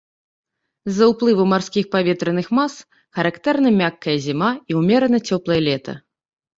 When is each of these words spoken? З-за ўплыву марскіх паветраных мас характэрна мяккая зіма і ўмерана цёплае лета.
З-за 0.91 1.05
ўплыву 1.11 1.45
марскіх 1.51 1.85
паветраных 1.97 2.47
мас 2.61 2.73
характэрна 3.21 3.69
мяккая 3.79 4.17
зіма 4.27 4.51
і 4.69 4.83
ўмерана 4.83 5.25
цёплае 5.27 5.61
лета. 5.73 5.93